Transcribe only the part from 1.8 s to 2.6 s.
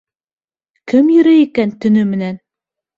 төнө менән?